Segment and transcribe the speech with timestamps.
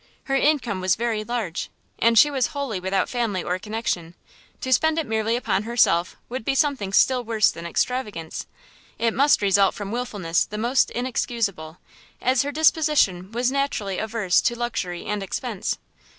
[0.23, 1.69] Her income was very large,
[1.99, 4.15] and she was wholly without family or connection;
[4.59, 8.47] to spend it merely upon herself would be something still worse than extravagance,
[8.97, 11.77] it must result from wilfulness the most inexcusable,
[12.19, 15.77] as her disposition was naturally averse to luxury and expence.